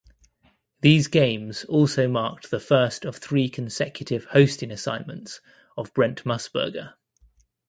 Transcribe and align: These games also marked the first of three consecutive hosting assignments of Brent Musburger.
These 0.81 1.05
games 1.07 1.63
also 1.65 2.07
marked 2.07 2.49
the 2.49 2.59
first 2.59 3.05
of 3.05 3.17
three 3.17 3.47
consecutive 3.49 4.25
hosting 4.31 4.71
assignments 4.71 5.41
of 5.77 5.93
Brent 5.93 6.23
Musburger. 6.23 6.95